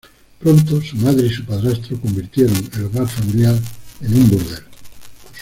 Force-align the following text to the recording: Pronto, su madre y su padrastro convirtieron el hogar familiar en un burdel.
Pronto, 0.39 0.81
su 0.81 0.95
madre 0.95 1.27
y 1.27 1.29
su 1.29 1.45
padrastro 1.45 1.95
convirtieron 2.01 2.57
el 2.73 2.85
hogar 2.85 3.07
familiar 3.07 3.55
en 4.01 4.15
un 4.15 4.29
burdel. 4.31 4.63